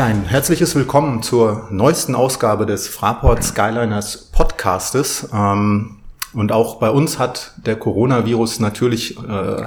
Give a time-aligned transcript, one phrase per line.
[0.00, 5.28] Ja, ein herzliches Willkommen zur neuesten Ausgabe des Fraport Skyliners Podcastes.
[5.30, 5.96] Ähm,
[6.32, 9.66] und auch bei uns hat der Coronavirus natürlich äh,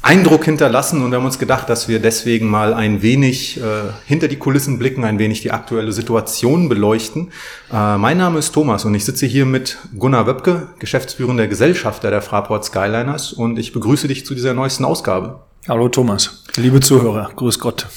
[0.00, 4.28] Eindruck hinterlassen und wir haben uns gedacht, dass wir deswegen mal ein wenig äh, hinter
[4.28, 7.30] die Kulissen blicken, ein wenig die aktuelle Situation beleuchten.
[7.70, 12.22] Äh, mein Name ist Thomas und ich sitze hier mit Gunnar Wöpke, geschäftsführender Gesellschafter der
[12.22, 15.40] Fraport Skyliners und ich begrüße dich zu dieser neuesten Ausgabe.
[15.68, 17.88] Hallo Thomas, liebe Zuhörer, grüß Gott.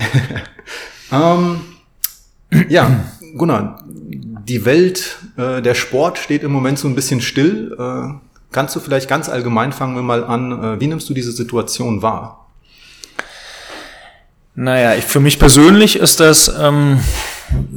[1.12, 1.60] Ähm,
[2.68, 3.04] ja,
[3.36, 7.76] Gunnar, die Welt, äh, der Sport steht im Moment so ein bisschen still.
[7.78, 8.14] Äh,
[8.52, 12.02] kannst du vielleicht ganz allgemein fangen wir mal an, äh, wie nimmst du diese Situation
[12.02, 12.46] wahr?
[14.56, 17.00] Naja, ich, für mich persönlich ist das, ähm,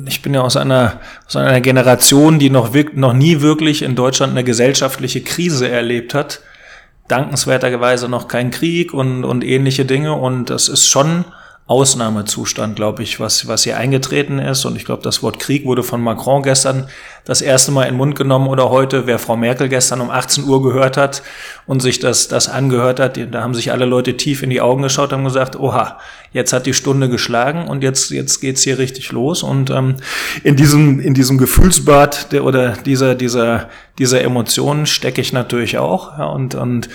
[0.05, 4.31] ich bin ja aus einer, aus einer Generation, die noch, noch nie wirklich in Deutschland
[4.31, 6.41] eine gesellschaftliche Krise erlebt hat.
[7.07, 10.13] Dankenswerterweise noch kein Krieg und, und ähnliche Dinge.
[10.13, 11.25] Und das ist schon
[11.67, 14.63] Ausnahmezustand, glaube ich, was, was hier eingetreten ist.
[14.63, 16.87] Und ich glaube, das Wort Krieg wurde von Macron gestern
[17.25, 19.05] das erste Mal in den Mund genommen oder heute.
[19.05, 21.23] Wer Frau Merkel gestern um 18 Uhr gehört hat
[21.65, 24.81] und sich das, das angehört hat, da haben sich alle Leute tief in die Augen
[24.81, 25.99] geschaut und gesagt, oha,
[26.31, 29.43] jetzt hat die Stunde geschlagen und jetzt, jetzt geht's hier richtig los.
[29.43, 29.97] Und ähm,
[30.43, 33.67] in diesem, in diesem Gefühlsbad der, oder dieser, dieser,
[33.99, 36.17] dieser Emotionen stecke ich natürlich auch.
[36.17, 36.87] Ja, und, und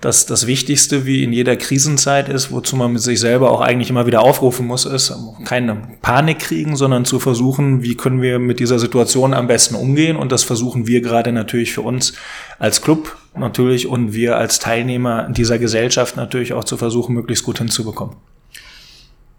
[0.00, 3.90] das, das Wichtigste, wie in jeder Krisenzeit ist, wozu man mit sich selber auch eigentlich
[3.90, 5.12] immer wieder aufrufen muss, ist
[5.44, 10.16] keine Panik kriegen, sondern zu versuchen, wie können wir mit dieser Situation am besten umgehen.
[10.16, 12.14] Und das versuchen wir gerade natürlich für uns
[12.58, 17.58] als Club natürlich und wir als Teilnehmer dieser Gesellschaft natürlich auch zu versuchen, möglichst gut
[17.58, 18.16] hinzubekommen.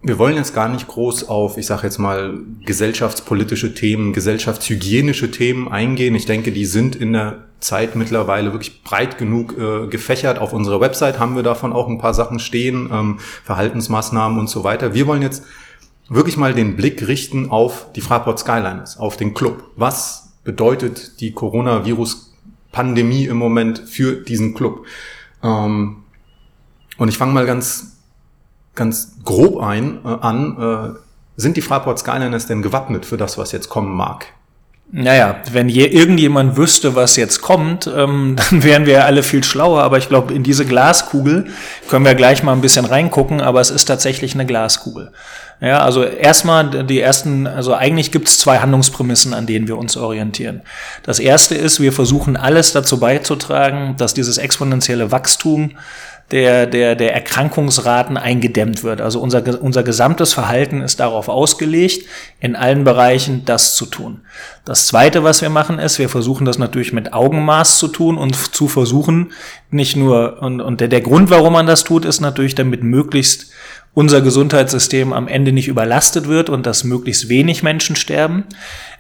[0.04, 5.68] Wir wollen jetzt gar nicht groß auf, ich sage jetzt mal, gesellschaftspolitische Themen, gesellschaftshygienische Themen
[5.68, 6.16] eingehen.
[6.16, 10.40] Ich denke, die sind in der Zeit mittlerweile wirklich breit genug äh, gefächert.
[10.40, 14.64] Auf unserer Website haben wir davon auch ein paar Sachen stehen, ähm, Verhaltensmaßnahmen und so
[14.64, 14.96] weiter.
[14.96, 15.44] Wir wollen jetzt
[16.10, 19.70] wirklich mal den Blick richten auf die Fraport Skyliners, auf den Club.
[19.76, 24.86] Was bedeutet die Coronavirus-Pandemie im Moment für diesen Club?
[25.44, 25.98] Ähm,
[26.98, 27.91] und ich fange mal ganz,
[28.76, 30.58] ganz grob ein, äh, an.
[30.96, 31.00] Äh,
[31.38, 34.28] sind die Fraport Skyliners denn gewappnet für das, was jetzt kommen mag?
[34.94, 39.84] Naja, wenn je, irgendjemand wüsste, was jetzt kommt, ähm, dann wären wir alle viel schlauer.
[39.84, 41.48] Aber ich glaube, in diese Glaskugel
[41.88, 45.12] können wir gleich mal ein bisschen reingucken, aber es ist tatsächlich eine Glaskugel.
[45.62, 49.96] Ja, also erstmal die ersten, also eigentlich gibt es zwei Handlungsprämissen, an denen wir uns
[49.96, 50.64] orientieren.
[51.04, 55.74] Das erste ist, wir versuchen alles dazu beizutragen, dass dieses exponentielle Wachstum
[56.32, 59.02] der, der, der Erkrankungsraten eingedämmt wird.
[59.02, 62.08] Also unser, unser gesamtes Verhalten ist darauf ausgelegt,
[62.40, 64.22] in allen Bereichen das zu tun.
[64.64, 68.36] Das Zweite, was wir machen, ist, wir versuchen das natürlich mit Augenmaß zu tun und
[68.56, 69.34] zu versuchen,
[69.72, 73.52] nicht nur, und, und der, der Grund, warum man das tut, ist natürlich, damit möglichst
[73.94, 78.46] unser Gesundheitssystem am Ende nicht überlastet wird und dass möglichst wenig Menschen sterben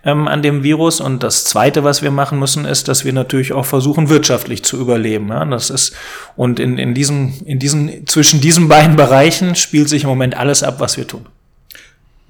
[0.03, 0.99] ähm, an dem Virus.
[0.99, 4.77] Und das Zweite, was wir machen müssen, ist, dass wir natürlich auch versuchen, wirtschaftlich zu
[4.77, 5.29] überleben.
[5.29, 5.93] Ja, das ist,
[6.35, 10.61] und in, in diesem, in diesen, zwischen diesen beiden Bereichen spielt sich im Moment alles
[10.61, 11.25] ab, was wir tun.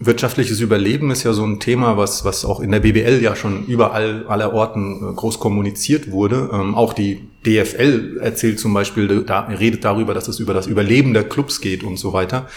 [0.04, 3.66] Wirtschaftliches Überleben ist ja so ein Thema, was, was auch in der BBL ja schon
[3.68, 6.50] überall aller Orten äh, groß kommuniziert wurde.
[6.52, 11.14] Ähm, auch die DFL erzählt zum Beispiel, da, redet darüber, dass es über das Überleben
[11.14, 12.48] der Clubs geht und so weiter.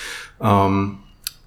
[0.41, 0.97] Ähm,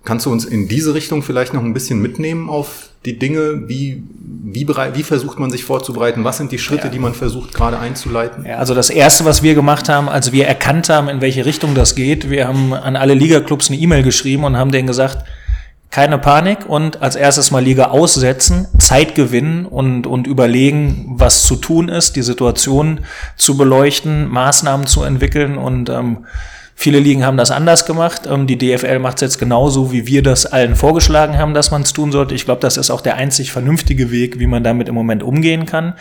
[0.03, 3.67] kannst du uns in diese Richtung vielleicht noch ein bisschen mitnehmen auf die Dinge?
[3.67, 4.03] Wie,
[4.43, 6.23] wie, bereit, wie versucht man sich vorzubereiten?
[6.23, 6.89] Was sind die Schritte, ja.
[6.89, 8.45] die man versucht gerade einzuleiten?
[8.45, 11.73] Ja, also das Erste, was wir gemacht haben, als wir erkannt haben, in welche Richtung
[11.73, 15.25] das geht, wir haben an alle Ligaclubs eine E-Mail geschrieben und haben denen gesagt,
[15.89, 21.55] keine Panik und als erstes mal Liga aussetzen, Zeit gewinnen und, und überlegen, was zu
[21.55, 23.01] tun ist, die Situation
[23.35, 26.25] zu beleuchten, Maßnahmen zu entwickeln und ähm,
[26.79, 28.29] Viele Ligen haben das anders gemacht.
[28.31, 31.81] Ähm, die DFL macht es jetzt genauso, wie wir das allen vorgeschlagen haben, dass man
[31.81, 32.35] es tun sollte.
[32.35, 35.65] Ich glaube, das ist auch der einzig vernünftige Weg, wie man damit im Moment umgehen
[35.65, 35.95] kann.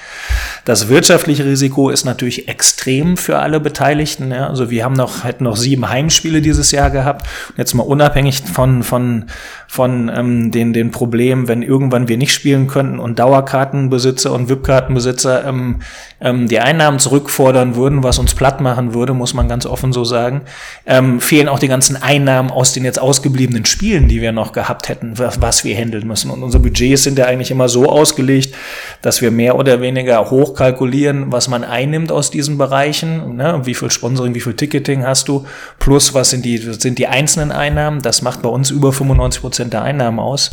[0.66, 4.34] Das wirtschaftliche Risiko ist natürlich extrem für alle Beteiligten.
[4.34, 7.26] Also wir haben noch, hätten noch sieben Heimspiele dieses Jahr gehabt.
[7.48, 9.24] Und jetzt mal unabhängig von, von,
[9.68, 15.46] von ähm, den, den Problemen, wenn irgendwann wir nicht spielen könnten und Dauerkartenbesitzer und VIP-Kartenbesitzer
[15.46, 15.80] ähm,
[16.20, 20.04] ähm, die Einnahmen zurückfordern würden, was uns platt machen würde, muss man ganz offen so
[20.04, 20.42] sagen,
[20.86, 24.88] ähm, fehlen auch die ganzen Einnahmen aus den jetzt ausgebliebenen Spielen, die wir noch gehabt
[24.88, 26.30] hätten, was, wir handeln müssen.
[26.30, 28.54] Und unsere Budgets sind ja eigentlich immer so ausgelegt,
[29.02, 33.60] dass wir mehr oder weniger hochkalkulieren, was man einnimmt aus diesen Bereichen, ne?
[33.64, 35.46] wie viel Sponsoring, wie viel Ticketing hast du,
[35.78, 39.72] plus was sind die, sind die einzelnen Einnahmen, das macht bei uns über 95 Prozent
[39.72, 40.50] der Einnahmen aus.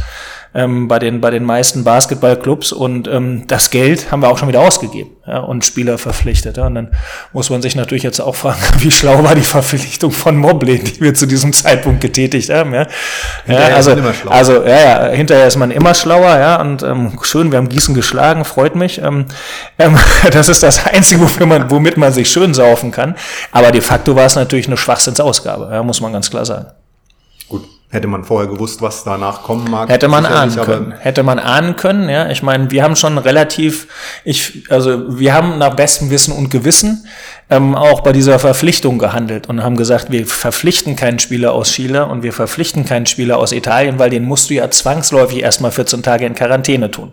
[0.56, 4.48] Ähm, bei, den, bei den meisten Basketballclubs und ähm, das Geld haben wir auch schon
[4.48, 6.58] wieder ausgegeben ja, und Spieler verpflichtet.
[6.58, 6.68] Ja.
[6.68, 6.92] Und dann
[7.32, 11.02] muss man sich natürlich jetzt auch fragen, wie schlau war die Verpflichtung von Mobley, die
[11.02, 12.74] wir zu diesem Zeitpunkt getätigt haben.
[12.74, 12.88] Ja.
[13.48, 13.96] Ja, also,
[14.30, 17.96] also ja, ja, hinterher ist man immer schlauer, ja, und ähm, schön, wir haben Gießen
[17.96, 19.02] geschlagen, freut mich.
[19.02, 19.26] Ähm,
[19.80, 19.98] ähm,
[20.32, 23.16] das ist das Einzige, wofür man, womit man sich schön saufen kann.
[23.52, 26.68] Aber de facto war es natürlich eine Schwachsinnsausgabe, ja, muss man ganz klar sagen.
[27.94, 29.88] Hätte man vorher gewusst, was danach kommen mag.
[29.88, 30.94] Hätte man ahnen können.
[30.98, 32.28] Hätte man ahnen können, ja.
[32.32, 33.86] Ich meine, wir haben schon relativ,
[34.24, 37.06] ich, also wir haben nach bestem Wissen und Gewissen
[37.52, 42.08] ähm, auch bei dieser Verpflichtung gehandelt und haben gesagt, wir verpflichten keinen Spieler aus Chile
[42.08, 46.02] und wir verpflichten keinen Spieler aus Italien, weil den musst du ja zwangsläufig erstmal 14
[46.02, 47.12] Tage in Quarantäne tun.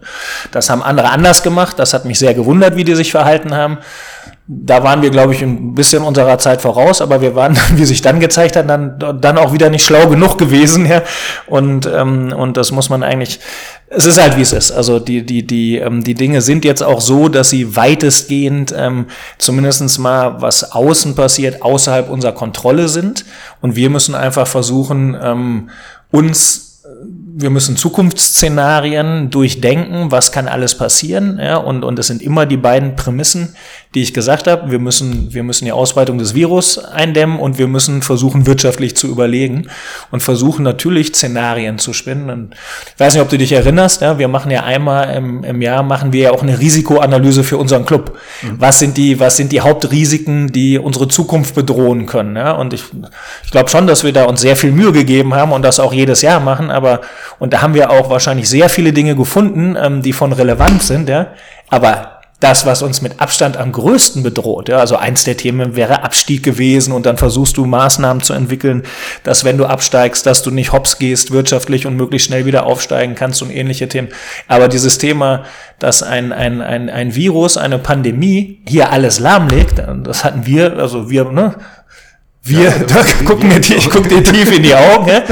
[0.50, 1.79] Das haben andere anders gemacht.
[1.79, 3.77] Das hat mich sehr gewundert, wie die sich verhalten haben
[4.52, 8.02] da waren wir, glaube ich, ein bisschen unserer Zeit voraus, aber wir waren, wie sich
[8.02, 10.87] dann gezeigt hat, dann, dann auch wieder nicht schlau genug gewesen.
[10.87, 11.02] Ja?
[11.47, 13.38] Und, ähm, und das muss man eigentlich,
[13.88, 14.73] es ist halt, wie es ist.
[14.73, 19.06] Also die, die, die, ähm, die Dinge sind jetzt auch so, dass sie weitestgehend ähm,
[19.38, 23.25] zumindestens mal, was außen passiert, außerhalb unserer Kontrolle sind.
[23.61, 25.70] Und wir müssen einfach versuchen, ähm,
[26.11, 26.70] uns
[27.35, 32.56] wir müssen Zukunftsszenarien durchdenken, was kann alles passieren, ja, und, und es sind immer die
[32.56, 33.55] beiden Prämissen,
[33.95, 34.71] die ich gesagt habe.
[34.71, 39.09] Wir müssen, wir müssen die Ausbreitung des Virus eindämmen und wir müssen versuchen, wirtschaftlich zu
[39.09, 39.67] überlegen
[40.13, 42.31] und versuchen natürlich Szenarien zu spinnen.
[42.31, 42.55] Und
[42.95, 45.83] ich weiß nicht, ob du dich erinnerst, ja, wir machen ja einmal im, im Jahr,
[45.83, 48.17] machen wir ja auch eine Risikoanalyse für unseren Club.
[48.43, 48.61] Mhm.
[48.61, 52.85] Was sind die, was sind die Hauptrisiken, die unsere Zukunft bedrohen können, ja, und ich,
[53.45, 55.93] ich glaube schon, dass wir da uns sehr viel Mühe gegeben haben und das auch
[55.93, 57.01] jedes Jahr machen, aber,
[57.41, 61.09] und da haben wir auch wahrscheinlich sehr viele Dinge gefunden, ähm, die von Relevanz sind,
[61.09, 61.33] ja,
[61.69, 64.71] aber das, was uns mit Abstand am größten bedroht.
[64.71, 68.83] Ja, also eins der Themen wäre Abstieg gewesen und dann versuchst du Maßnahmen zu entwickeln,
[69.23, 73.15] dass wenn du absteigst, dass du nicht hops gehst wirtschaftlich und möglichst schnell wieder aufsteigen
[73.15, 74.09] kannst und ähnliche Themen.
[74.49, 75.45] Aber dieses Thema,
[75.79, 81.11] dass ein, ein, ein, ein Virus, eine Pandemie hier alles lahmlegt, das hatten wir, also
[81.11, 81.55] wir, ne,
[82.43, 85.23] wir, ja, da gucken wir, ich gucke dir tief in die Augen, ja?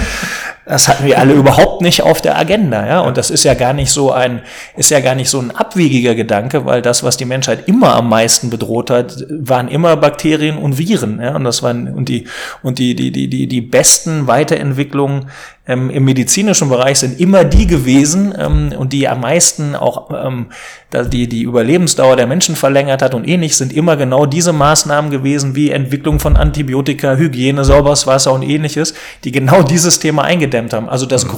[0.68, 3.00] Das hatten wir alle überhaupt nicht auf der Agenda, ja.
[3.00, 4.42] Und das ist ja gar nicht so ein,
[4.76, 8.10] ist ja gar nicht so ein abwegiger Gedanke, weil das, was die Menschheit immer am
[8.10, 11.34] meisten bedroht hat, waren immer Bakterien und Viren, ja.
[11.34, 12.26] Und das waren, und die,
[12.62, 15.30] und die, die, die, die, die besten Weiterentwicklungen
[15.68, 20.46] ähm, im medizinischen Bereich sind immer die gewesen ähm, und die am meisten auch ähm,
[21.12, 25.54] die, die Überlebensdauer der Menschen verlängert hat und ähnlich, sind immer genau diese Maßnahmen gewesen,
[25.54, 28.94] wie Entwicklung von Antibiotika, Hygiene, sauberes Wasser und ähnliches,
[29.24, 30.88] die genau dieses Thema eingedämmt haben.
[30.88, 31.30] Also das mhm.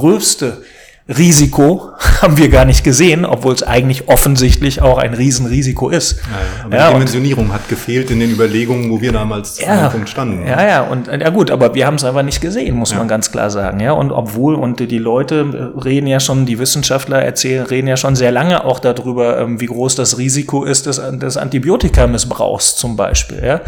[1.09, 1.91] Risiko
[2.23, 6.19] haben wir gar nicht gesehen, obwohl es eigentlich offensichtlich auch ein Riesenrisiko ist.
[6.19, 9.65] Ja, ja, aber ja, die Dimensionierung hat gefehlt in den Überlegungen, wo wir damals zu
[9.65, 10.47] ja, Punkt standen.
[10.47, 13.33] Ja, ja, und ja gut, aber wir haben es einfach nicht gesehen, muss man ganz
[13.33, 13.81] klar sagen.
[13.81, 18.17] Ja, und obwohl, und die Leute reden ja schon, die Wissenschaftler erzählen, reden ja schon
[18.17, 23.43] sehr lange auch darüber, ähm, wie groß das Risiko ist des, des Antibiotikamissbrauchs zum Beispiel.
[23.45, 23.61] Ja.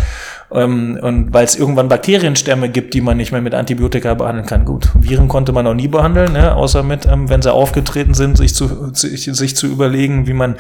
[0.55, 4.65] Ähm, und weil es irgendwann Bakterienstämme gibt, die man nicht mehr mit Antibiotika behandeln kann.
[4.65, 6.55] Gut, Viren konnte man noch nie behandeln, ne?
[6.55, 10.57] außer mit, ähm, wenn sie aufgetreten sind, sich zu, sich, sich zu überlegen, wie man,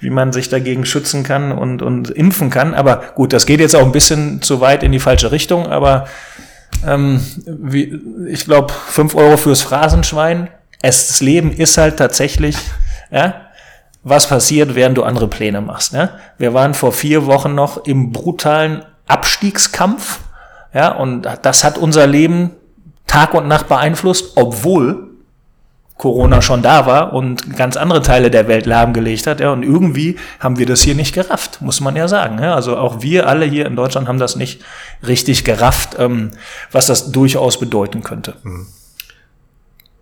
[0.00, 2.74] wie man sich dagegen schützen kann und, und impfen kann.
[2.74, 6.06] Aber gut, das geht jetzt auch ein bisschen zu weit in die falsche Richtung, aber
[6.86, 7.98] ähm, wie,
[8.28, 10.48] ich glaube, fünf Euro fürs Phrasenschwein.
[10.82, 12.56] Es, das Leben ist halt tatsächlich,
[13.10, 13.34] ja,
[14.02, 15.92] was passiert, während du andere Pläne machst.
[15.92, 16.10] Ne?
[16.36, 20.20] Wir waren vor vier Wochen noch im brutalen Abstiegskampf.
[20.72, 22.50] Ja, und das hat unser Leben
[23.06, 25.10] Tag und Nacht beeinflusst, obwohl
[25.96, 29.38] Corona schon da war und ganz andere Teile der Welt lahmgelegt hat.
[29.38, 32.40] Ja, und irgendwie haben wir das hier nicht gerafft, muss man ja sagen.
[32.40, 34.62] Ja, also auch wir alle hier in Deutschland haben das nicht
[35.06, 36.32] richtig gerafft, ähm,
[36.72, 38.34] was das durchaus bedeuten könnte.
[38.42, 38.66] Mhm.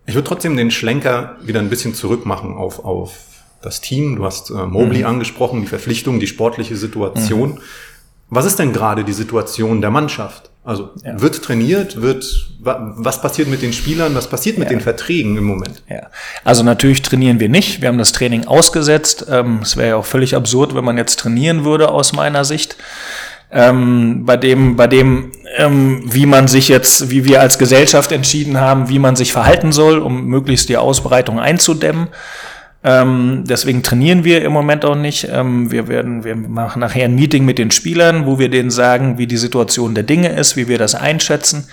[0.06, 3.18] Ich würde trotzdem den Schlenker wieder ein bisschen zurückmachen auf, auf
[3.60, 4.16] das Team.
[4.16, 5.06] Du hast äh, Mobley mhm.
[5.06, 7.50] angesprochen, die Verpflichtung, die sportliche Situation.
[7.50, 7.60] Mhm.
[8.34, 10.48] Was ist denn gerade die Situation der Mannschaft?
[10.64, 11.20] Also ja.
[11.20, 12.24] wird trainiert, wird
[12.60, 14.76] was passiert mit den Spielern, was passiert mit ja.
[14.76, 15.82] den Verträgen im Moment?
[15.86, 16.06] Ja.
[16.42, 17.82] Also natürlich trainieren wir nicht.
[17.82, 19.26] Wir haben das Training ausgesetzt.
[19.28, 22.76] Ähm, es wäre ja auch völlig absurd, wenn man jetzt trainieren würde aus meiner Sicht.
[23.50, 28.58] Ähm, bei dem, bei dem, ähm, wie man sich jetzt, wie wir als Gesellschaft entschieden
[28.58, 32.08] haben, wie man sich verhalten soll, um möglichst die Ausbreitung einzudämmen.
[32.84, 35.28] Ähm, deswegen trainieren wir im Moment auch nicht.
[35.30, 39.18] Ähm, wir werden, wir machen nachher ein Meeting mit den Spielern, wo wir denen sagen,
[39.18, 41.68] wie die Situation der Dinge ist, wie wir das einschätzen.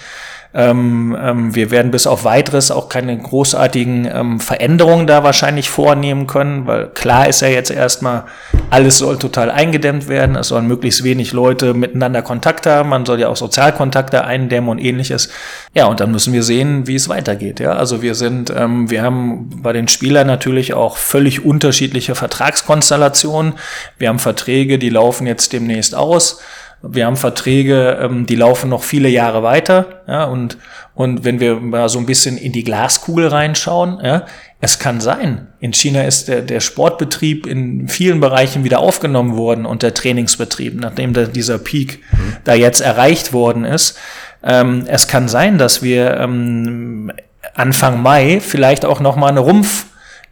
[0.52, 6.26] Ähm, ähm, wir werden bis auf weiteres auch keine großartigen ähm, Veränderungen da wahrscheinlich vornehmen
[6.26, 8.24] können, weil klar ist ja jetzt erstmal,
[8.72, 13.20] alles soll total eingedämmt werden, es sollen möglichst wenig Leute miteinander Kontakt haben, man soll
[13.20, 15.30] ja auch Sozialkontakte eindämmen und ähnliches.
[15.76, 17.60] Ja, und dann müssen wir sehen, wie es weitergeht.
[17.60, 23.54] Ja, also wir sind, ähm, wir haben bei den Spielern natürlich auch völlig unterschiedliche Vertragskonstellationen.
[24.00, 26.42] Wir haben Verträge, die laufen jetzt demnächst aus.
[26.82, 30.04] Wir haben Verträge, ähm, die laufen noch viele Jahre weiter.
[30.08, 30.58] Ja, und,
[30.96, 34.26] und wenn wir mal so ein bisschen in die Glaskugel reinschauen, ja,
[34.62, 39.66] es kann sein, in China ist der, der Sportbetrieb in vielen Bereichen wieder aufgenommen worden
[39.66, 42.38] und der Trainingsbetrieb, nachdem da dieser Peak mhm.
[42.44, 43.98] da jetzt erreicht worden ist.
[44.44, 47.12] Ähm, es kann sein, dass wir ähm,
[47.56, 49.86] Anfang Mai vielleicht auch noch mal eine Rumpf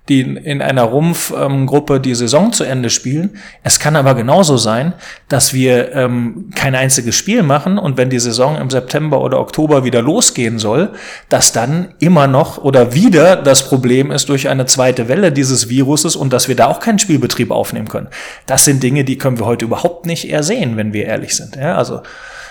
[0.09, 3.37] die in einer Rumpfgruppe die Saison zu Ende spielen.
[3.63, 4.93] Es kann aber genauso sein,
[5.27, 9.83] dass wir ähm, kein einziges Spiel machen und wenn die Saison im September oder Oktober
[9.83, 10.93] wieder losgehen soll,
[11.29, 16.15] dass dann immer noch oder wieder das Problem ist durch eine zweite Welle dieses Viruses
[16.15, 18.07] und dass wir da auch keinen Spielbetrieb aufnehmen können.
[18.45, 21.55] Das sind Dinge, die können wir heute überhaupt nicht ersehen, wenn wir ehrlich sind.
[21.55, 22.01] Ja, also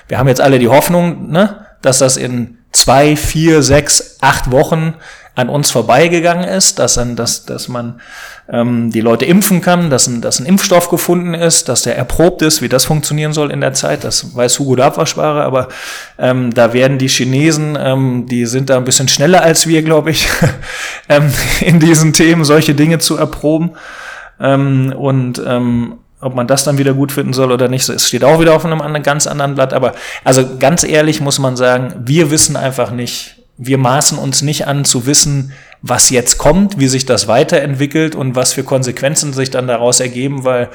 [0.08, 4.94] wir haben jetzt alle die Hoffnung, ne, dass das in zwei, vier, sechs, acht Wochen
[5.36, 8.00] an uns vorbeigegangen ist, dass, dass, dass man
[8.50, 12.40] ähm, die Leute impfen kann, dass ein, dass ein Impfstoff gefunden ist, dass der erprobt
[12.40, 14.02] ist, wie das funktionieren soll in der Zeit.
[14.02, 15.68] Das weiß Hugo der Abwaschware, aber
[16.18, 20.10] ähm, da werden die Chinesen, ähm, die sind da ein bisschen schneller als wir, glaube
[20.10, 20.26] ich,
[21.10, 23.72] ähm, in diesen Themen solche Dinge zu erproben.
[24.40, 28.24] Ähm, und ähm, ob man das dann wieder gut finden soll oder nicht, es steht
[28.24, 29.74] auch wieder auf einem anderen, ganz anderen Blatt.
[29.74, 29.92] Aber
[30.24, 34.84] also ganz ehrlich muss man sagen, wir wissen einfach nicht, wir maßen uns nicht an
[34.84, 39.66] zu wissen, was jetzt kommt, wie sich das weiterentwickelt und was für Konsequenzen sich dann
[39.66, 40.68] daraus ergeben, weil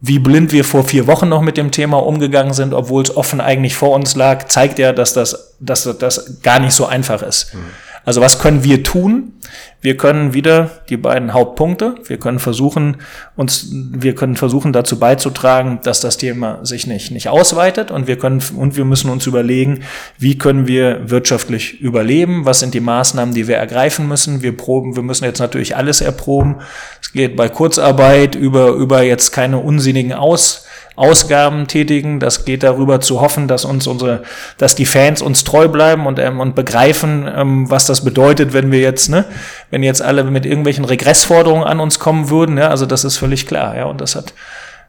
[0.00, 3.40] wie blind wir vor vier Wochen noch mit dem Thema umgegangen sind, obwohl es offen
[3.40, 7.54] eigentlich vor uns lag, zeigt ja, dass das, dass das gar nicht so einfach ist.
[7.54, 7.64] Mhm.
[8.06, 9.32] Also was können wir tun?
[9.80, 11.96] Wir können wieder die beiden Hauptpunkte.
[12.04, 12.98] Wir können versuchen,
[13.34, 18.16] uns, wir können versuchen dazu beizutragen, dass das Thema sich nicht, nicht ausweitet und wir
[18.16, 19.82] können, und wir müssen uns überlegen,
[20.18, 22.44] wie können wir wirtschaftlich überleben?
[22.44, 24.40] Was sind die Maßnahmen, die wir ergreifen müssen?
[24.40, 26.60] Wir proben, wir müssen jetzt natürlich alles erproben.
[27.02, 30.65] Es geht bei Kurzarbeit über, über jetzt keine unsinnigen Aus,
[30.96, 32.18] Ausgaben tätigen.
[32.18, 34.22] Das geht darüber zu hoffen, dass uns unsere,
[34.58, 38.72] dass die Fans uns treu bleiben und, ähm, und begreifen, ähm, was das bedeutet, wenn
[38.72, 39.24] wir jetzt, ne,
[39.70, 42.58] wenn jetzt alle mit irgendwelchen Regressforderungen an uns kommen würden.
[42.58, 43.76] Ja, also das ist völlig klar.
[43.76, 44.32] Ja, und das hat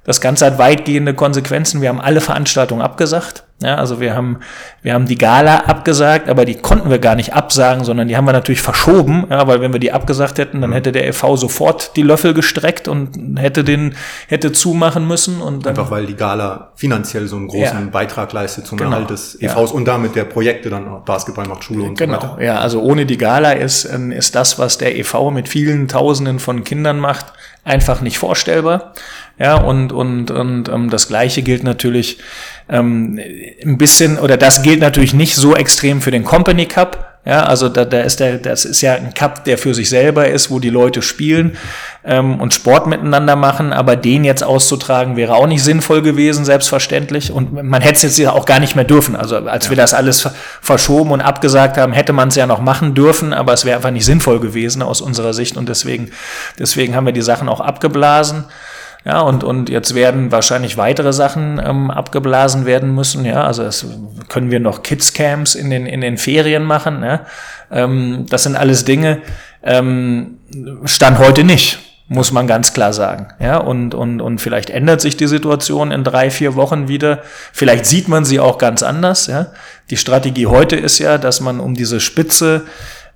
[0.03, 1.81] das Ganze hat weitgehende Konsequenzen.
[1.81, 3.43] Wir haben alle Veranstaltungen abgesagt.
[3.59, 4.37] Ja, also wir haben,
[4.83, 8.25] wir haben die Gala abgesagt, aber die konnten wir gar nicht absagen, sondern die haben
[8.25, 10.75] wir natürlich verschoben, ja, weil wenn wir die abgesagt hätten, dann mhm.
[10.75, 13.95] hätte der EV sofort die Löffel gestreckt und hätte den,
[14.27, 18.31] hätte zumachen müssen und dann, Einfach weil die Gala finanziell so einen großen ja, Beitrag
[18.31, 19.75] leistet zum genau, Erhalt des EVs ja.
[19.75, 22.43] und damit der Projekte dann Basketball macht Schule und genau, so weiter.
[22.43, 26.37] Ja, also ohne die Gala ist, ähm, ist das, was der EV mit vielen Tausenden
[26.37, 27.33] von Kindern macht,
[27.63, 28.93] einfach nicht vorstellbar.
[29.39, 32.17] Ja, und, und, und ähm, das Gleiche gilt natürlich
[32.69, 33.19] ähm,
[33.63, 37.17] ein bisschen, oder das gilt natürlich nicht so extrem für den Company Cup.
[37.25, 40.29] Ja, also da, da ist der, das ist ja ein Cup, der für sich selber
[40.29, 41.57] ist, wo die Leute spielen
[42.05, 47.29] ähm, und Sport miteinander machen, aber den jetzt auszutragen wäre auch nicht sinnvoll gewesen, selbstverständlich.
[47.33, 49.17] Und man hätte es jetzt ja auch gar nicht mehr dürfen.
[49.17, 49.71] Also als ja.
[49.71, 50.29] wir das alles
[50.61, 53.91] verschoben und abgesagt haben, hätte man es ja noch machen dürfen, aber es wäre einfach
[53.91, 56.11] nicht sinnvoll gewesen aus unserer Sicht und deswegen,
[56.57, 58.45] deswegen haben wir die Sachen auch abgeblasen.
[59.07, 63.23] Ja, und, und jetzt werden wahrscheinlich weitere Sachen ähm, abgeblasen werden müssen.
[63.23, 63.85] Ja, also es
[64.27, 67.01] können wir noch Kids-Camps in den, in den Ferien machen.
[67.03, 67.21] Ja?
[67.71, 69.21] Ähm, das sind alles Dinge,
[69.63, 70.39] ähm,
[70.83, 73.27] stand heute nicht muss man ganz klar sagen.
[73.39, 77.19] Ja, und, und, und vielleicht ändert sich die Situation in drei, vier Wochen wieder.
[77.51, 79.27] Vielleicht sieht man sie auch ganz anders.
[79.27, 79.47] Ja.
[79.89, 82.65] Die Strategie heute ist ja, dass man um diese Spitze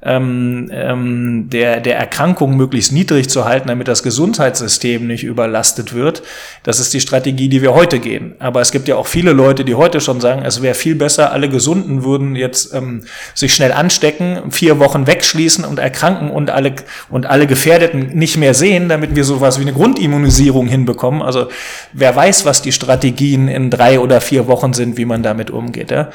[0.03, 6.23] ähm, ähm, der, der Erkrankung möglichst niedrig zu halten, damit das Gesundheitssystem nicht überlastet wird.
[6.63, 8.33] Das ist die Strategie, die wir heute gehen.
[8.39, 11.31] Aber es gibt ja auch viele Leute, die heute schon sagen, es wäre viel besser,
[11.31, 13.03] alle Gesunden würden jetzt ähm,
[13.35, 16.73] sich schnell anstecken, vier Wochen wegschließen und erkranken und alle,
[17.09, 21.21] und alle Gefährdeten nicht mehr sehen, damit wir sowas wie eine Grundimmunisierung hinbekommen.
[21.21, 21.49] Also
[21.93, 25.91] wer weiß, was die Strategien in drei oder vier Wochen sind, wie man damit umgeht.
[25.91, 26.09] Ja?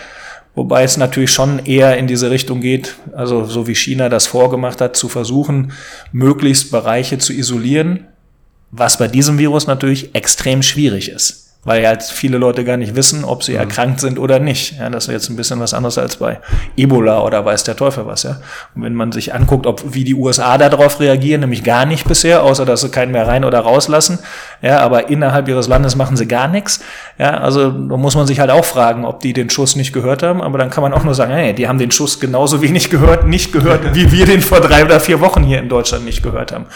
[0.56, 4.80] Wobei es natürlich schon eher in diese Richtung geht, also so wie China das vorgemacht
[4.80, 5.72] hat, zu versuchen,
[6.12, 8.06] möglichst Bereiche zu isolieren,
[8.70, 11.45] was bei diesem Virus natürlich extrem schwierig ist.
[11.66, 13.58] Weil ja halt viele Leute gar nicht wissen, ob sie mhm.
[13.58, 14.78] erkrankt sind oder nicht.
[14.78, 16.38] Ja, das ist jetzt ein bisschen was anderes als bei
[16.76, 18.22] Ebola oder weiß der Teufel was.
[18.22, 18.38] Ja.
[18.74, 22.44] Und wenn man sich anguckt, ob wie die USA darauf reagieren, nämlich gar nicht bisher,
[22.44, 24.20] außer dass sie keinen mehr rein oder rauslassen.
[24.62, 26.80] Ja, aber innerhalb ihres Landes machen sie gar nichts.
[27.18, 30.22] Ja, also da muss man sich halt auch fragen, ob die den Schuss nicht gehört
[30.22, 30.42] haben.
[30.42, 33.26] Aber dann kann man auch nur sagen, hey, die haben den Schuss genauso wenig gehört,
[33.26, 36.52] nicht gehört, wie wir den vor drei oder vier Wochen hier in Deutschland nicht gehört
[36.52, 36.66] haben.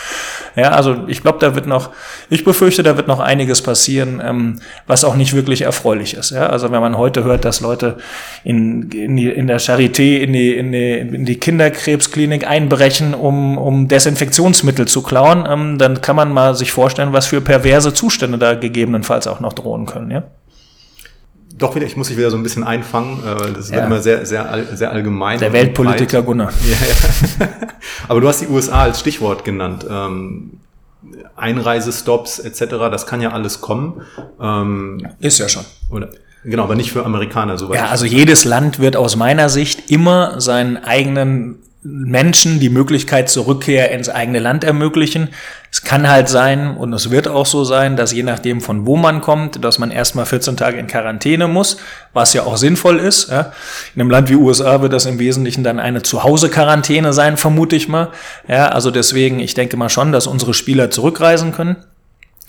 [0.57, 1.91] Ja, also ich glaube, da wird noch,
[2.29, 4.21] ich befürchte, da wird noch einiges passieren.
[4.25, 6.31] Ähm, was auch nicht wirklich erfreulich ist.
[6.31, 6.49] Ja?
[6.49, 7.97] Also wenn man heute hört, dass Leute
[8.45, 13.59] in, in, die, in der Charité, in die, in, die, in die Kinderkrebsklinik einbrechen, um,
[13.59, 18.39] um Desinfektionsmittel zu klauen, ähm, dann kann man mal sich vorstellen, was für perverse Zustände
[18.39, 20.11] da gegebenenfalls auch noch drohen können.
[20.11, 20.25] Ja?
[21.61, 23.19] Doch wieder, ich muss mich wieder so ein bisschen einfangen.
[23.23, 23.87] Äh, das wird ja.
[23.87, 25.39] immer sehr, sehr, sehr allgemein.
[25.39, 26.53] Der Weltpolitiker Gunnar.
[26.67, 27.49] Ja, ja.
[28.09, 29.87] Aber du hast die USA als Stichwort genannt.
[29.89, 30.61] Ähm,
[31.37, 34.03] Einreisestops etc., das kann ja alles kommen.
[34.41, 35.65] Ähm, Ist ja schon.
[35.91, 36.11] Oder?
[36.45, 37.59] Genau, aber nicht für Amerikaner.
[37.59, 43.31] Soweit ja, also jedes Land wird aus meiner Sicht immer seinen eigenen Menschen die Möglichkeit
[43.31, 45.29] zur Rückkehr ins eigene Land ermöglichen.
[45.73, 48.97] Es kann halt sein, und es wird auch so sein, dass je nachdem von wo
[48.97, 51.79] man kommt, dass man erstmal 14 Tage in Quarantäne muss,
[52.13, 53.31] was ja auch sinnvoll ist.
[53.31, 53.53] Ja.
[53.95, 57.89] In einem Land wie USA wird das im Wesentlichen dann eine Zuhause-Quarantäne sein, vermute ich
[57.89, 58.09] mal.
[58.47, 61.77] Ja, also deswegen, ich denke mal schon, dass unsere Spieler zurückreisen können.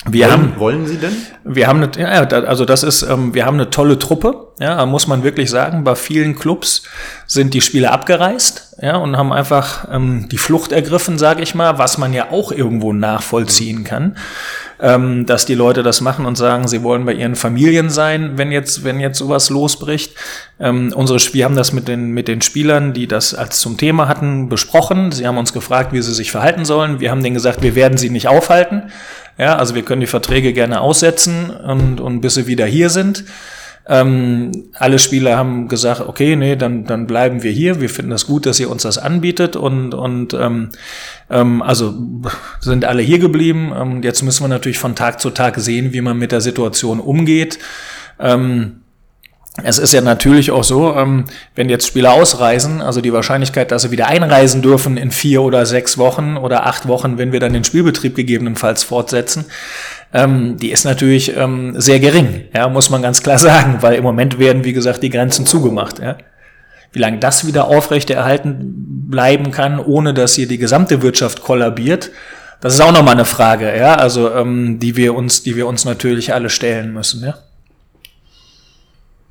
[0.09, 1.15] Wir wollen, haben, wollen Sie denn?
[1.43, 5.05] Wir haben eine, ja, also das ist, ähm, wir haben eine tolle Truppe, ja, muss
[5.05, 5.83] man wirklich sagen.
[5.83, 6.83] Bei vielen Clubs
[7.27, 11.77] sind die Spieler abgereist, ja, und haben einfach ähm, die Flucht ergriffen, sage ich mal,
[11.77, 14.17] was man ja auch irgendwo nachvollziehen kann,
[14.79, 18.51] ähm, dass die Leute das machen und sagen, sie wollen bei ihren Familien sein, wenn
[18.51, 20.15] jetzt, wenn jetzt sowas losbricht.
[20.59, 24.07] Ähm, unsere, wir haben das mit den, mit den Spielern, die das als zum Thema
[24.07, 25.11] hatten, besprochen.
[25.11, 26.99] Sie haben uns gefragt, wie sie sich verhalten sollen.
[26.99, 28.91] Wir haben denen gesagt, wir werden sie nicht aufhalten.
[29.37, 33.25] Ja, also wir können die Verträge gerne aussetzen und, und bis sie wieder hier sind.
[33.87, 37.81] Ähm, alle Spieler haben gesagt, okay, nee, dann, dann bleiben wir hier.
[37.81, 40.69] Wir finden das gut, dass ihr uns das anbietet und, und ähm,
[41.29, 41.93] ähm, also
[42.59, 43.73] sind alle hier geblieben.
[43.75, 46.99] Ähm, jetzt müssen wir natürlich von Tag zu Tag sehen, wie man mit der Situation
[46.99, 47.57] umgeht.
[48.19, 48.80] Ähm,
[49.63, 53.81] es ist ja natürlich auch so, ähm, wenn jetzt Spieler ausreisen, also die Wahrscheinlichkeit, dass
[53.81, 57.51] sie wieder einreisen dürfen in vier oder sechs Wochen oder acht Wochen, wenn wir dann
[57.51, 59.45] den Spielbetrieb gegebenenfalls fortsetzen,
[60.13, 64.39] ähm, die ist natürlich ähm, sehr gering, muss man ganz klar sagen, weil im Moment
[64.39, 66.01] werden, wie gesagt, die Grenzen zugemacht.
[66.93, 72.11] Wie lange das wieder aufrechterhalten bleiben kann, ohne dass hier die gesamte Wirtschaft kollabiert,
[72.61, 76.33] das ist auch nochmal eine Frage, ja, also die wir uns, die wir uns natürlich
[76.33, 77.35] alle stellen müssen, ja.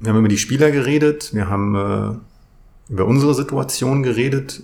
[0.01, 4.63] Wir haben über die Spieler geredet, wir haben äh, über unsere Situation geredet,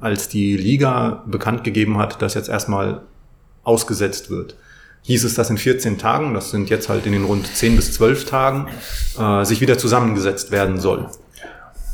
[0.00, 3.02] als die Liga bekannt gegeben hat, dass jetzt erstmal
[3.64, 4.56] ausgesetzt wird.
[5.02, 7.92] Hieß es, dass in 14 Tagen, das sind jetzt halt in den rund 10 bis
[7.94, 8.68] 12 Tagen,
[9.18, 11.08] äh, sich wieder zusammengesetzt werden soll.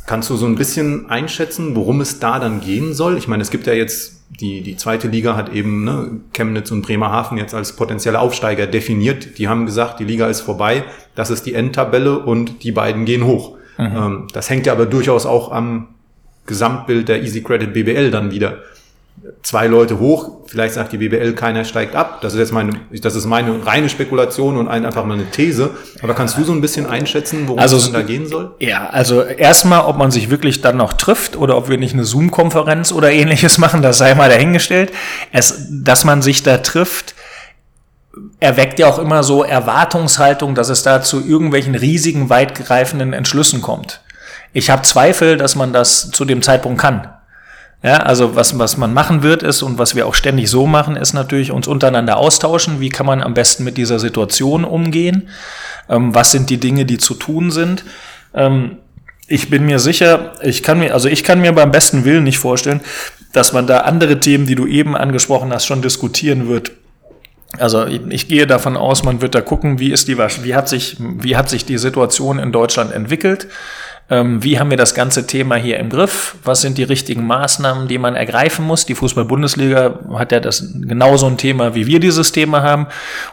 [0.07, 3.17] Kannst du so ein bisschen einschätzen, worum es da dann gehen soll?
[3.17, 6.83] Ich meine, es gibt ja jetzt, die, die zweite Liga hat eben ne, Chemnitz und
[6.83, 9.39] Bremerhaven jetzt als potenzielle Aufsteiger definiert.
[9.39, 13.25] Die haben gesagt, die Liga ist vorbei, das ist die Endtabelle und die beiden gehen
[13.25, 13.57] hoch.
[13.77, 13.97] Mhm.
[13.97, 15.89] Ähm, das hängt ja aber durchaus auch am
[16.47, 18.59] Gesamtbild der Easy Credit BBL dann wieder
[19.43, 22.21] zwei Leute hoch, vielleicht sagt die BBL, keiner steigt ab.
[22.23, 25.71] Das ist jetzt meine, das ist meine reine Spekulation und einfach mal eine These.
[26.03, 28.53] Aber kannst du so ein bisschen einschätzen, worum also, es da gehen soll?
[28.61, 32.05] Ja, also erstmal, ob man sich wirklich dann noch trifft oder ob wir nicht eine
[32.05, 34.93] Zoom-Konferenz oder ähnliches machen, das sei mal dahingestellt.
[35.33, 37.15] Es, dass man sich da trifft,
[38.41, 44.01] erweckt ja auch immer so Erwartungshaltung, dass es da zu irgendwelchen riesigen, weitgreifenden Entschlüssen kommt.
[44.53, 47.09] Ich habe Zweifel, dass man das zu dem Zeitpunkt kann.
[47.83, 50.97] Ja, also was, was man machen wird ist und was wir auch ständig so machen,
[50.97, 52.79] ist natürlich uns untereinander austauschen.
[52.79, 55.29] Wie kann man am besten mit dieser Situation umgehen?
[55.89, 57.85] Ähm, was sind die Dinge, die zu tun sind?
[58.35, 58.77] Ähm,
[59.29, 62.39] ich bin mir sicher, ich kann mir, also ich kann mir beim besten Willen nicht
[62.39, 62.81] vorstellen,
[63.33, 66.73] dass man da andere Themen, die du eben angesprochen hast, schon diskutieren wird.
[67.59, 70.69] Also ich, ich gehe davon aus, man wird da gucken, wie ist die, wie hat
[70.69, 73.49] sich, wie hat sich die Situation in Deutschland entwickelt?
[74.11, 76.37] Ähm, wie haben wir das ganze Thema hier im Griff?
[76.43, 78.85] Was sind die richtigen Maßnahmen, die man ergreifen muss?
[78.85, 82.89] Die Fußball-Bundesliga hat ja das genauso ein Thema, wie wir dieses Thema haben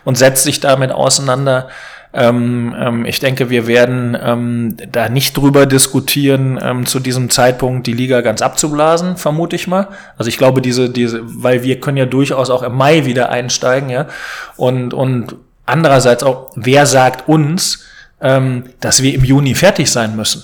[0.05, 1.67] und setzt sich damit auseinander.
[2.13, 7.87] Ähm, ähm, ich denke, wir werden ähm, da nicht drüber diskutieren, ähm, zu diesem Zeitpunkt
[7.87, 9.87] die Liga ganz abzublasen, vermute ich mal.
[10.17, 13.89] Also ich glaube, diese, diese, weil wir können ja durchaus auch im Mai wieder einsteigen,
[13.89, 14.07] ja.
[14.55, 15.35] Und, und
[15.65, 17.83] andererseits auch, wer sagt uns,
[18.21, 20.43] ähm, dass wir im Juni fertig sein müssen?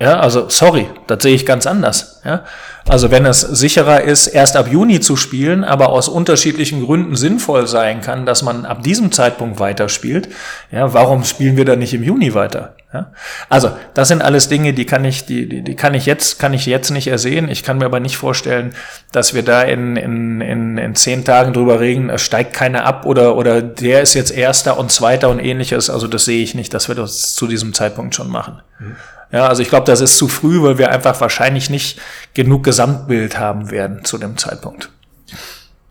[0.00, 2.20] Ja, also sorry, das sehe ich ganz anders.
[2.24, 2.44] Ja?
[2.88, 7.66] Also wenn es sicherer ist, erst ab Juni zu spielen, aber aus unterschiedlichen Gründen sinnvoll
[7.66, 10.28] sein kann, dass man ab diesem Zeitpunkt weiterspielt,
[10.70, 12.76] ja, warum spielen wir dann nicht im Juni weiter?
[12.94, 13.10] Ja?
[13.48, 16.54] Also das sind alles Dinge, die kann ich, die, die, die kann ich jetzt, kann
[16.54, 17.48] ich jetzt nicht ersehen.
[17.48, 18.72] Ich kann mir aber nicht vorstellen,
[19.10, 23.04] dass wir da in, in, in, in zehn Tagen drüber reden, es steigt keiner ab
[23.04, 25.90] oder, oder der ist jetzt Erster und Zweiter und ähnliches.
[25.90, 28.62] Also das sehe ich nicht, dass wir das zu diesem Zeitpunkt schon machen.
[28.78, 28.96] Mhm.
[29.32, 32.00] Ja, also ich glaube, das ist zu früh, weil wir einfach wahrscheinlich nicht
[32.34, 34.90] genug Gesamtbild haben werden zu dem Zeitpunkt.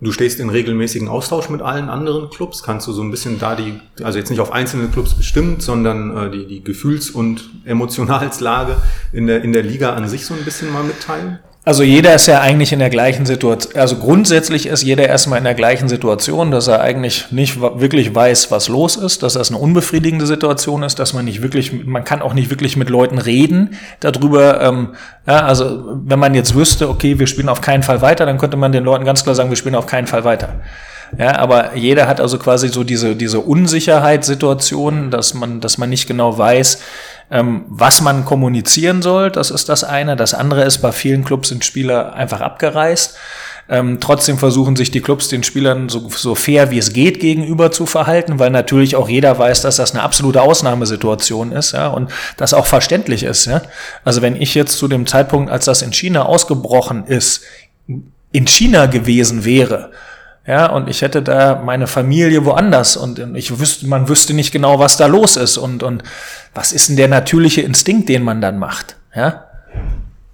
[0.01, 2.63] Du stehst in regelmäßigen Austausch mit allen anderen Clubs.
[2.63, 6.15] Kannst du so ein bisschen da die, also jetzt nicht auf einzelne Clubs bestimmt, sondern
[6.15, 8.75] äh, die, die Gefühls- und Emotionalslage
[9.13, 11.39] in der, in der Liga an sich so ein bisschen mal mitteilen?
[11.67, 13.75] Also jeder ist ja eigentlich in der gleichen Situation.
[13.75, 18.51] Also grundsätzlich ist jeder erstmal in der gleichen Situation, dass er eigentlich nicht wirklich weiß,
[18.51, 22.21] was los ist, dass das eine unbefriedigende Situation ist, dass man nicht wirklich, man kann
[22.21, 24.61] auch nicht wirklich mit Leuten reden darüber.
[24.61, 24.89] Ähm,
[25.25, 28.57] ja, also wenn man jetzt wüsste, okay, wir spielen auf keinen Fall weiter, dann könnte
[28.57, 30.61] man den Leuten ganz klar sagen, wir spielen auf keinen Fall weiter.
[31.17, 36.07] Ja, aber jeder hat also quasi so diese, diese Unsicherheitssituation, dass man, dass man nicht
[36.07, 36.79] genau weiß,
[37.29, 39.31] was man kommunizieren soll.
[39.31, 40.15] Das ist das eine.
[40.15, 43.17] Das andere ist, bei vielen Clubs sind Spieler einfach abgereist.
[43.67, 47.71] Ähm, trotzdem versuchen sich die Clubs den Spielern so, so fair wie es geht gegenüber
[47.71, 52.11] zu verhalten, weil natürlich auch jeder weiß, dass das eine absolute Ausnahmesituation ist, ja, und
[52.37, 53.63] das auch verständlich ist, ja.
[54.03, 57.41] Also wenn ich jetzt zu dem Zeitpunkt, als das in China ausgebrochen ist,
[58.31, 59.89] in China gewesen wäre,
[60.47, 64.77] ja, und ich hätte da meine Familie woanders und ich wüsste, man wüsste nicht genau,
[64.77, 66.03] was da los ist und, und
[66.53, 68.95] was ist denn der natürliche Instinkt, den man dann macht?
[69.15, 69.45] Ja?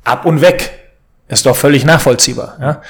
[0.03, 0.77] Ab und weg.
[1.29, 2.57] Ist doch völlig nachvollziehbar.
[2.59, 2.81] Ja?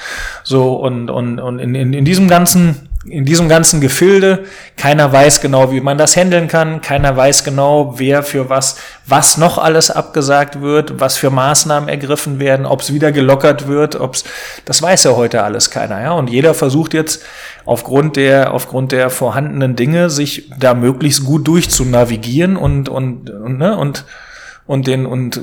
[0.43, 4.45] So, und, und, und in, in, in diesem ganzen in diesem ganzen Gefilde.
[4.77, 6.81] Keiner weiß genau, wie man das handeln kann.
[6.81, 12.39] Keiner weiß genau, wer für was, was noch alles abgesagt wird, was für Maßnahmen ergriffen
[12.39, 14.23] werden, ob es wieder gelockert wird, ob's,
[14.65, 16.11] das weiß ja heute alles keiner, ja.
[16.11, 17.23] Und jeder versucht jetzt
[17.65, 23.77] aufgrund der, aufgrund der vorhandenen Dinge, sich da möglichst gut durchzunavigieren und, und, und, ne,
[23.77, 24.05] und,
[24.67, 25.41] und den, und,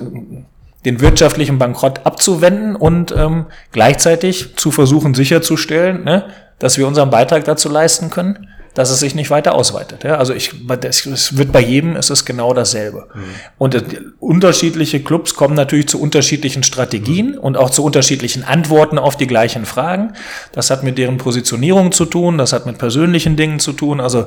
[0.85, 6.27] den wirtschaftlichen Bankrott abzuwenden und ähm, gleichzeitig zu versuchen sicherzustellen, ne,
[6.59, 10.05] dass wir unseren Beitrag dazu leisten können, dass es sich nicht weiter ausweitet.
[10.05, 10.17] Ja?
[10.17, 10.53] Also ich,
[10.85, 13.09] es wird bei jedem, es ist genau dasselbe.
[13.15, 13.21] Mhm.
[13.59, 13.83] Und äh,
[14.21, 17.39] unterschiedliche Clubs kommen natürlich zu unterschiedlichen Strategien mhm.
[17.39, 20.13] und auch zu unterschiedlichen Antworten auf die gleichen Fragen.
[20.53, 24.01] Das hat mit deren Positionierung zu tun, das hat mit persönlichen Dingen zu tun.
[24.01, 24.27] Also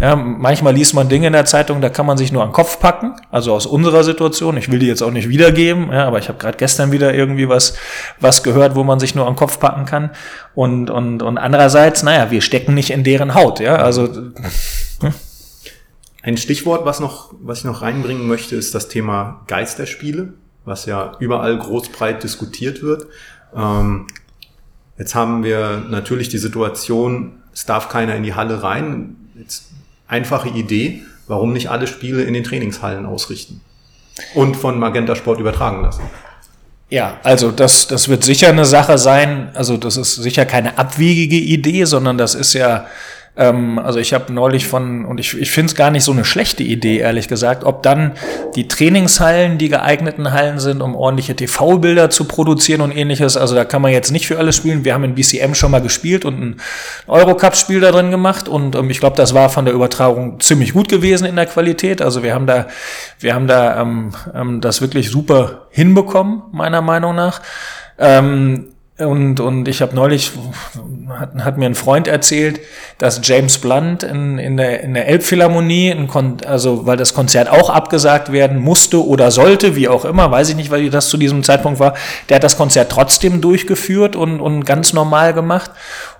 [0.00, 2.54] ja, manchmal liest man Dinge in der Zeitung, da kann man sich nur an den
[2.54, 3.12] Kopf packen.
[3.30, 4.56] Also aus unserer Situation.
[4.56, 7.48] Ich will die jetzt auch nicht wiedergeben, ja, aber ich habe gerade gestern wieder irgendwie
[7.48, 7.74] was,
[8.18, 10.10] was gehört, wo man sich nur an den Kopf packen kann.
[10.54, 13.60] Und, und, und andererseits, naja, wir stecken nicht in deren Haut.
[13.60, 13.76] Ja?
[13.76, 14.34] Also hm?
[16.22, 21.16] ein Stichwort, was noch, was ich noch reinbringen möchte, ist das Thema Geisterspiele, was ja
[21.18, 23.06] überall großbreit diskutiert wird.
[23.54, 24.06] Ähm,
[24.98, 29.16] jetzt haben wir natürlich die Situation, es darf keiner in die Halle rein.
[29.38, 29.70] Jetzt
[30.06, 33.60] einfache Idee, warum nicht alle Spiele in den Trainingshallen ausrichten
[34.34, 36.02] und von Magenta Sport übertragen lassen?
[36.90, 39.50] Ja, also das, das wird sicher eine Sache sein.
[39.54, 42.86] Also das ist sicher keine abwegige Idee, sondern das ist ja
[43.36, 46.24] ähm, also ich habe neulich von, und ich, ich finde es gar nicht so eine
[46.24, 48.12] schlechte Idee, ehrlich gesagt, ob dann
[48.56, 53.36] die Trainingshallen die geeigneten Hallen sind, um ordentliche TV-Bilder zu produzieren und ähnliches.
[53.36, 54.84] Also da kann man jetzt nicht für alles spielen.
[54.84, 56.60] Wir haben in BCM schon mal gespielt und ein
[57.06, 60.88] Eurocup-Spiel da drin gemacht und ähm, ich glaube, das war von der Übertragung ziemlich gut
[60.88, 62.02] gewesen in der Qualität.
[62.02, 62.66] Also wir haben da,
[63.20, 67.40] wir haben da ähm, ähm, das wirklich super hinbekommen, meiner Meinung nach.
[67.98, 70.32] Ähm, und, und ich habe neulich,
[71.08, 72.60] hat, hat mir ein Freund erzählt,
[72.98, 77.50] dass James Blunt in, in der, in der Elbphilharmonie, ein Kon also weil das Konzert
[77.50, 81.16] auch abgesagt werden musste oder sollte, wie auch immer, weiß ich nicht, weil das zu
[81.16, 81.94] diesem Zeitpunkt war,
[82.28, 85.70] der hat das Konzert trotzdem durchgeführt und, und ganz normal gemacht.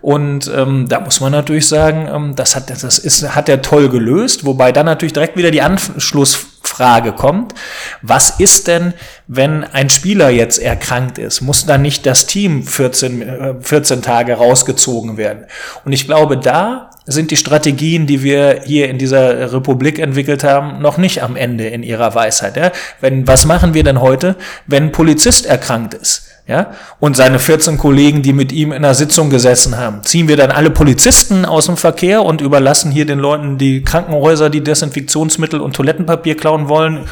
[0.00, 3.88] Und ähm, da muss man natürlich sagen, ähm, das, hat, das ist, hat er toll
[3.88, 7.54] gelöst, wobei dann natürlich direkt wieder die Anschluss Frage kommt,
[8.02, 8.94] was ist denn,
[9.26, 11.40] wenn ein Spieler jetzt erkrankt ist?
[11.40, 15.46] Muss dann nicht das Team 14, 14 äh, Tage rausgezogen werden?
[15.85, 20.80] Und ich glaube, da sind die Strategien, die wir hier in dieser Republik entwickelt haben,
[20.80, 22.56] noch nicht am Ende in ihrer Weisheit.
[22.56, 22.72] Ja?
[23.00, 24.36] Wenn, was machen wir denn heute,
[24.66, 26.26] wenn ein Polizist erkrankt ist?
[26.46, 26.72] Ja?
[26.98, 30.02] Und seine 14 Kollegen, die mit ihm in einer Sitzung gesessen haben.
[30.02, 34.50] Ziehen wir dann alle Polizisten aus dem Verkehr und überlassen hier den Leuten, die Krankenhäuser,
[34.50, 37.08] die Desinfektionsmittel und Toilettenpapier klauen wollen,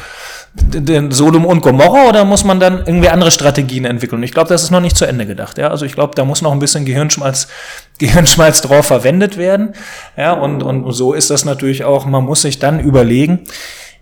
[0.53, 4.23] den Sodom und Gomorra oder muss man dann irgendwie andere Strategien entwickeln?
[4.23, 5.57] Ich glaube, das ist noch nicht zu Ende gedacht.
[5.57, 5.69] Ja?
[5.69, 7.47] Also ich glaube, da muss noch ein bisschen Gehirnschmalz,
[7.99, 9.73] Gehirnschmalz drauf verwendet werden.
[10.17, 12.05] Ja, und, und so ist das natürlich auch.
[12.05, 13.41] Man muss sich dann überlegen,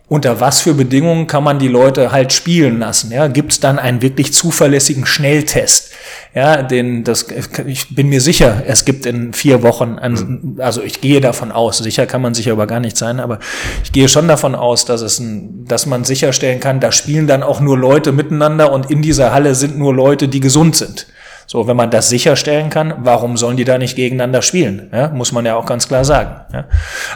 [0.10, 3.12] unter was für Bedingungen kann man die Leute halt spielen lassen?
[3.12, 5.92] Ja, gibt es dann einen wirklich zuverlässigen Schnelltest?
[6.34, 7.26] Ja, den das
[7.66, 11.80] ich bin mir sicher, es gibt in vier Wochen, einen, also ich gehe davon aus,
[11.80, 13.40] sicher kann man sicher aber gar nicht sein, aber
[13.84, 17.44] ich gehe schon davon aus, dass es ein, dass man sicherstellen kann, da spielen dann
[17.44, 21.08] auch nur Leute miteinander und in dieser Halle sind nur Leute, die gesund sind.
[21.50, 24.90] So, wenn man das sicherstellen kann, warum sollen die da nicht gegeneinander spielen?
[24.92, 26.42] Ja, muss man ja auch ganz klar sagen.
[26.52, 26.66] Ja.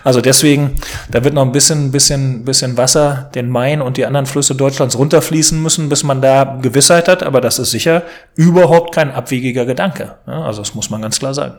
[0.05, 0.77] Also deswegen,
[1.11, 4.97] da wird noch ein bisschen, bisschen, bisschen Wasser den Main und die anderen Flüsse Deutschlands
[4.97, 7.23] runterfließen müssen, bis man da Gewissheit hat.
[7.23, 8.03] Aber das ist sicher
[8.35, 10.15] überhaupt kein abwegiger Gedanke.
[10.25, 11.55] Ja, also das muss man ganz klar sagen.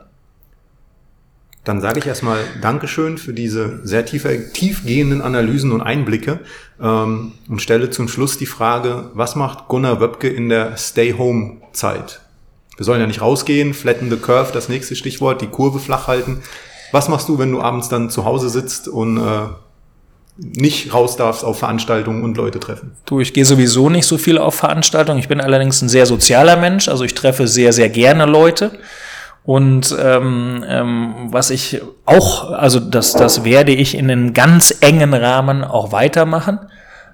[1.64, 6.40] Dann sage ich erstmal Dankeschön für diese sehr tiefe, tiefgehenden Analysen und Einblicke
[6.80, 12.22] ähm, und stelle zum Schluss die Frage, was macht Gunnar Wöbke in der Stay-Home-Zeit?
[12.76, 16.42] Wir sollen ja nicht rausgehen, flatten the curve, das nächste Stichwort, die Kurve flach halten.
[16.90, 19.48] Was machst du, wenn du abends dann zu Hause sitzt und äh,
[20.36, 22.92] nicht raus darfst auf Veranstaltungen und Leute treffen?
[23.04, 25.18] Du, ich gehe sowieso nicht so viel auf Veranstaltungen.
[25.18, 28.78] Ich bin allerdings ein sehr sozialer Mensch, also ich treffe sehr, sehr gerne Leute.
[29.44, 35.14] Und ähm, ähm, was ich auch, also das, das werde ich in einem ganz engen
[35.14, 36.60] Rahmen auch weitermachen.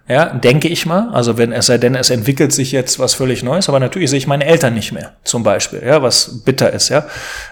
[0.08, 1.10] Ja, denke ich mal.
[1.12, 4.18] Also wenn es sei denn, es entwickelt sich jetzt was völlig Neues, aber natürlich sehe
[4.18, 7.04] ich meine Eltern nicht mehr, zum Beispiel, ja, was bitter ist, ja.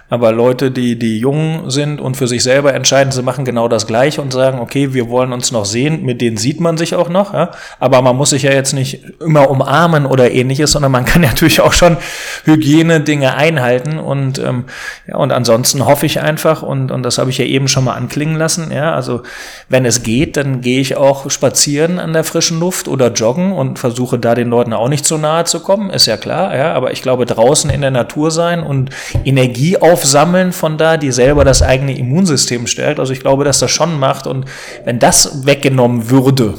[0.08, 3.86] Aber Leute, die, die jung sind und für sich selber entscheiden, sie machen genau das
[3.86, 7.10] Gleiche und sagen, okay, wir wollen uns noch sehen, mit denen sieht man sich auch
[7.10, 7.50] noch, ja.
[7.78, 11.60] Aber man muss sich ja jetzt nicht immer umarmen oder ähnliches, sondern man kann natürlich
[11.60, 11.98] auch schon
[12.46, 14.64] Hygiene-Dinge einhalten und, ähm,
[15.06, 17.94] ja, und ansonsten hoffe ich einfach und, und das habe ich ja eben schon mal
[17.94, 18.94] anklingen lassen, ja.
[18.94, 19.24] Also
[19.68, 23.78] wenn es geht, dann gehe ich auch spazieren an der frischen Luft oder joggen und
[23.78, 26.72] versuche da den Leuten auch nicht zu nahe zu kommen, ist ja klar, ja.
[26.72, 28.90] Aber ich glaube, draußen in der Natur sein und
[29.24, 33.00] Energie auf aufsammeln von da, die selber das eigene Immunsystem stärkt.
[33.00, 34.26] Also ich glaube, dass das schon macht.
[34.26, 34.44] Und
[34.84, 36.54] wenn das weggenommen würde,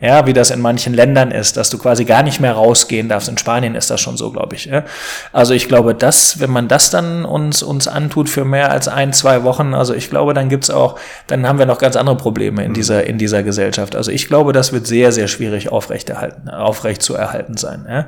[0.00, 3.28] ja, wie das in manchen Ländern ist, dass du quasi gar nicht mehr rausgehen darfst.
[3.28, 4.64] In Spanien ist das schon so, glaube ich.
[4.64, 4.84] Ja.
[5.32, 9.12] Also ich glaube, dass, wenn man das dann uns, uns antut für mehr als ein,
[9.12, 12.64] zwei Wochen, also ich glaube, dann gibt's auch, dann haben wir noch ganz andere Probleme
[12.64, 13.94] in dieser, in dieser Gesellschaft.
[13.94, 17.86] Also ich glaube, das wird sehr, sehr schwierig aufrechterhalten, aufrecht zu erhalten sein.
[17.88, 18.06] Ja.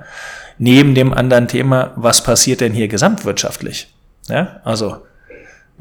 [0.56, 3.92] Neben dem anderen Thema, was passiert denn hier gesamtwirtschaftlich?
[4.28, 4.98] Ja, also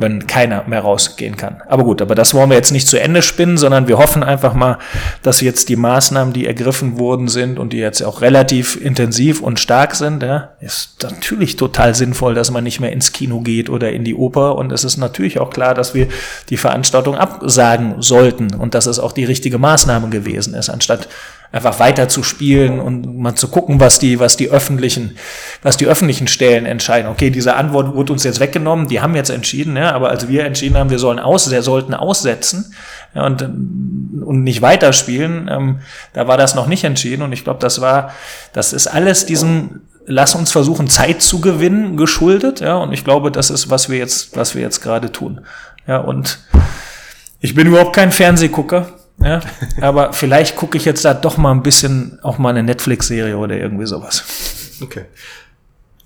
[0.02, 1.62] wenn keiner mehr rausgehen kann.
[1.68, 4.54] Aber gut, aber das wollen wir jetzt nicht zu Ende spinnen, sondern wir hoffen einfach
[4.54, 4.78] mal,
[5.24, 9.60] dass jetzt die Maßnahmen, die ergriffen worden sind und die jetzt auch relativ intensiv und
[9.60, 13.92] stark sind, ja, ist natürlich total sinnvoll, dass man nicht mehr ins Kino geht oder
[13.92, 14.56] in die Oper.
[14.56, 16.08] Und es ist natürlich auch klar, dass wir
[16.50, 21.08] die Veranstaltung absagen sollten und dass es auch die richtige Maßnahme gewesen ist, anstatt
[21.52, 25.18] einfach weiter zu spielen und mal zu gucken, was die, was die öffentlichen,
[25.62, 27.12] was die öffentlichen Stellen entscheiden.
[27.12, 30.46] Okay, diese Antwort wurde uns jetzt weggenommen, die haben jetzt entschieden, ja, aber als wir
[30.46, 32.74] entschieden haben, wir sollen aus, wir sollten aussetzen
[33.14, 35.80] ja, und, und nicht weiterspielen, ähm,
[36.14, 38.14] da war das noch nicht entschieden und ich glaube, das war,
[38.54, 43.32] das ist alles diesem lass uns versuchen, Zeit zu gewinnen, geschuldet, ja, und ich glaube,
[43.32, 45.42] das ist, was wir jetzt, was wir jetzt gerade tun.
[45.88, 46.40] Ja, und
[47.40, 48.88] ich bin überhaupt kein Fernsehgucker.
[49.20, 49.42] Ja,
[49.82, 53.56] aber vielleicht gucke ich jetzt da doch mal ein bisschen auch mal eine Netflix-Serie oder
[53.56, 54.24] irgendwie sowas.
[54.82, 55.06] Okay.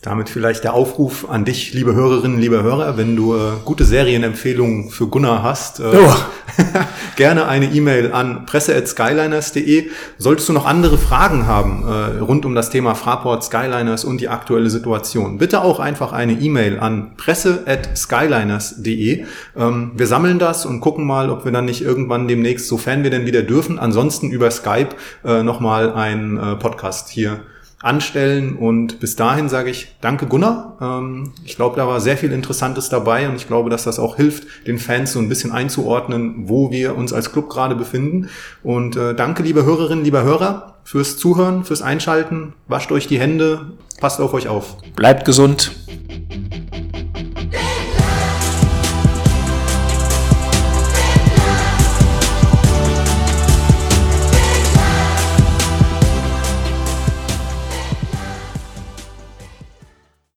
[0.05, 4.91] Damit vielleicht der Aufruf an dich, liebe Hörerinnen, liebe Hörer, wenn du äh, gute Serienempfehlungen
[4.91, 6.13] für Gunnar hast, äh, oh.
[7.15, 9.89] gerne eine E-Mail an presse@skyliners.de.
[10.19, 14.29] Solltest du noch andere Fragen haben äh, rund um das Thema Fraport Skyliners und die
[14.29, 19.25] aktuelle Situation, bitte auch einfach eine E-Mail an presse@skyliners.de.
[19.57, 23.09] Ähm, wir sammeln das und gucken mal, ob wir dann nicht irgendwann demnächst, sofern wir
[23.09, 24.89] denn wieder dürfen, ansonsten über Skype
[25.23, 27.39] äh, nochmal einen äh, Podcast hier
[27.85, 28.55] anstellen.
[28.55, 30.77] Und bis dahin sage ich danke Gunnar.
[30.81, 34.15] Ähm, ich glaube, da war sehr viel Interessantes dabei und ich glaube, dass das auch
[34.15, 38.29] hilft, den Fans so ein bisschen einzuordnen, wo wir uns als Club gerade befinden.
[38.63, 42.53] Und äh, danke, liebe Hörerinnen, lieber Hörer, fürs Zuhören, fürs Einschalten.
[42.67, 44.77] Wascht euch die Hände, passt auf euch auf.
[44.95, 45.71] Bleibt gesund.